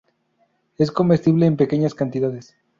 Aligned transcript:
Es 0.79 0.91
comestible 0.91 1.45
en 1.45 1.57
pequeñas 1.57 1.93
cantidades. 1.93 2.55